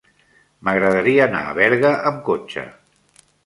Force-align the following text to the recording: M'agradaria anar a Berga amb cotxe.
M'agradaria 0.69 1.21
anar 1.29 1.43
a 1.49 1.53
Berga 1.61 1.95
amb 2.13 2.27
cotxe. 2.33 2.69